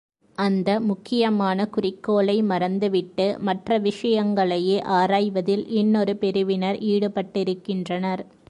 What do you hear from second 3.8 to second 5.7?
விஷயங்களையே ஆராய்வதில்